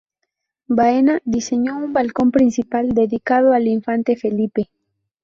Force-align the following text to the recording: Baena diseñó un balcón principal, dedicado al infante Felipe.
Baena 0.67 1.21
diseñó 1.25 1.77
un 1.77 1.93
balcón 1.93 2.31
principal, 2.31 2.89
dedicado 2.95 3.53
al 3.53 3.67
infante 3.67 4.15
Felipe. 4.15 4.71